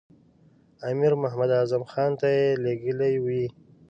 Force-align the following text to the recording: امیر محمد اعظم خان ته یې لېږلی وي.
امیر 0.89 1.13
محمد 1.21 1.49
اعظم 1.59 1.83
خان 1.91 2.11
ته 2.19 2.27
یې 2.37 2.47
لېږلی 2.63 3.13
وي. 3.25 3.45